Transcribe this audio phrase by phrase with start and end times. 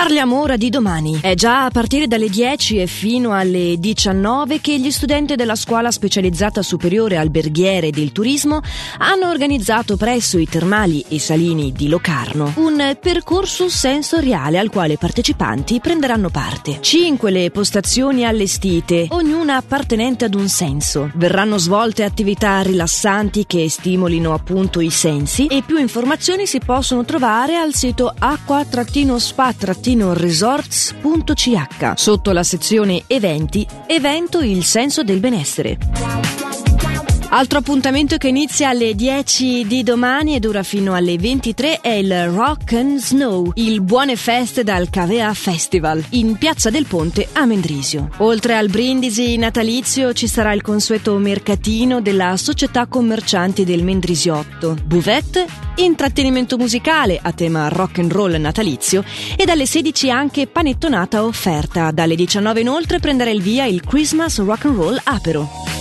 [0.00, 1.18] Parliamo ora di domani.
[1.20, 5.90] È già a partire dalle 10 e fino alle 19 che gli studenti della scuola
[5.90, 8.62] specializzata superiore alberghiere del turismo
[8.96, 14.96] hanno organizzato presso i termali e salini di Locarno un percorso sensoriale al quale i
[14.96, 16.78] partecipanti prenderanno parte.
[16.80, 21.10] Cinque le postazioni allestite, ognuna appartenente ad un senso.
[21.16, 27.56] Verranno svolte attività rilassanti che stimolino appunto i sensi e più informazioni si possono trovare
[27.56, 29.52] al sito acqua-spa-
[29.98, 36.39] resorts.ch sotto la sezione eventi, evento il senso del benessere.
[37.32, 42.28] Altro appuntamento che inizia alle 10 di domani e dura fino alle 23 è il
[42.28, 48.08] Rock and Snow, il Buone Feste dal Cavea Festival, in Piazza del Ponte a Mendrisio.
[48.16, 55.46] Oltre al brindisi natalizio ci sarà il consueto mercatino della Società Commercianti del Mendrisiotto, buvette,
[55.76, 59.04] intrattenimento musicale a tema rock and roll natalizio
[59.36, 61.92] e dalle 16 anche panettonata offerta.
[61.92, 65.79] Dalle 19 inoltre prenderà il via il Christmas Rock and Roll Apero.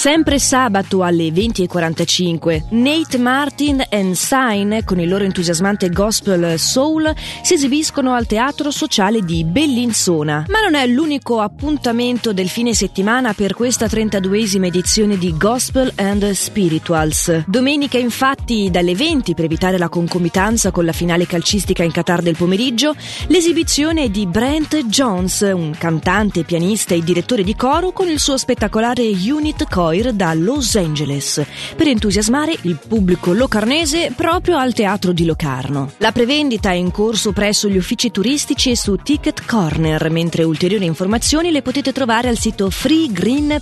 [0.00, 7.12] Sempre sabato alle 20.45, Nate Martin and Sign, con il loro entusiasmante gospel soul,
[7.42, 10.46] si esibiscono al Teatro Sociale di Bellinzona.
[10.48, 16.30] Ma non è l'unico appuntamento del fine settimana per questa 32esima edizione di Gospel and
[16.30, 17.44] Spirituals.
[17.46, 22.36] Domenica, infatti, dalle 20, per evitare la concomitanza con la finale calcistica in Qatar del
[22.36, 22.94] pomeriggio,
[23.26, 29.02] l'esibizione di Brent Jones, un cantante, pianista e direttore di coro, con il suo spettacolare
[29.02, 35.24] Unit Core Foyer da Los Angeles per entusiasmare il pubblico locarnese proprio al teatro di
[35.24, 35.90] Locarno.
[35.96, 40.84] La prevendita è in corso presso gli uffici turistici e su Ticket Corner, mentre ulteriori
[40.84, 43.58] informazioni le potete trovare al sito freegreen.ch.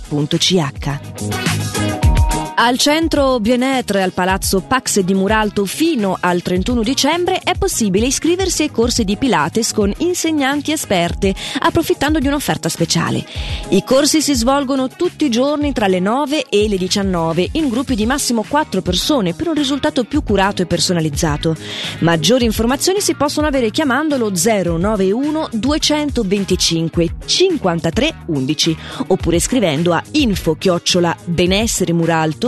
[2.61, 8.63] Al centro Bienetre al palazzo Pax di Muralto fino al 31 dicembre è possibile iscriversi
[8.63, 13.25] ai corsi di Pilates con insegnanti esperte, approfittando di un'offerta speciale.
[13.69, 17.95] I corsi si svolgono tutti i giorni tra le 9 e le 19 in gruppi
[17.95, 21.55] di massimo 4 persone per un risultato più curato e personalizzato.
[21.99, 28.77] Maggiori informazioni si possono avere chiamando lo 091 225 53 11
[29.07, 32.47] oppure scrivendo a info chiocciola benessere muralto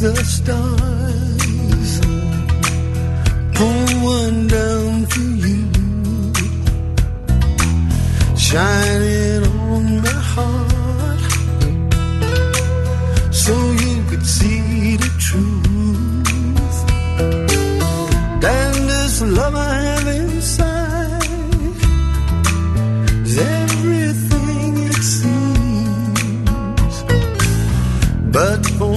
[0.00, 2.00] The stars,
[3.54, 5.68] pull one down for you,
[8.36, 11.20] shining on my heart,
[13.34, 15.67] so you could see the truth.
[28.38, 28.87] but for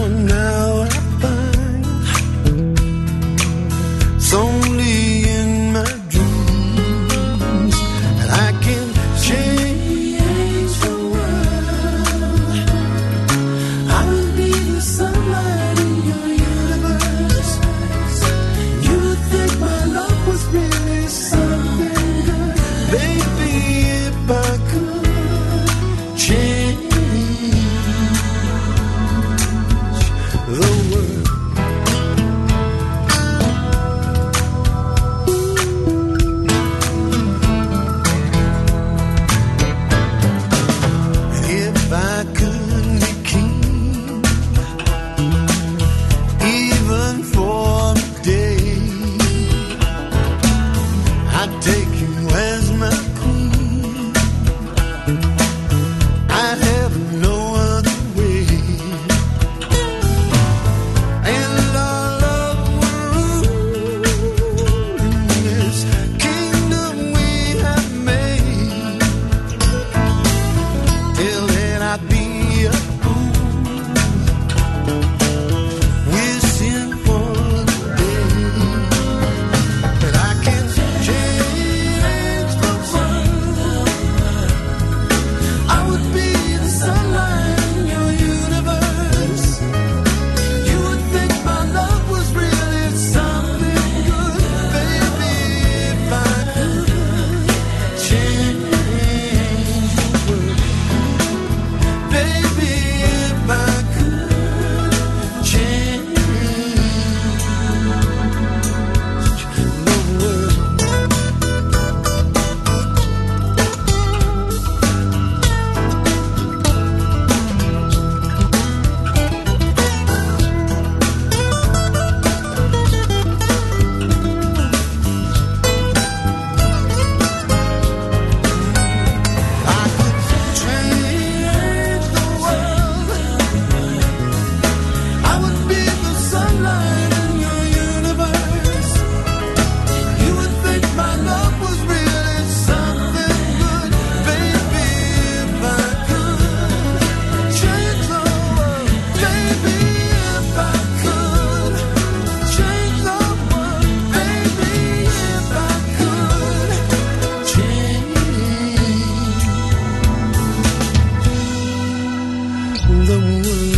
[163.21, 163.70] world.